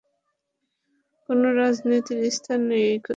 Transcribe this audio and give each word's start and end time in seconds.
কোনও 1.29 1.49
রাজনীতির 1.59 2.21
স্থান 2.37 2.59
নেই 2.69 2.85
এখানে। 2.87 3.09